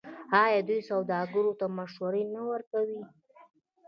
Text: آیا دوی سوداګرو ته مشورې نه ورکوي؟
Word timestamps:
آیا 0.43 0.61
دوی 0.67 0.79
سوداګرو 0.91 1.51
ته 1.59 1.65
مشورې 1.77 2.23
نه 2.33 2.41
ورکوي؟ 2.51 3.01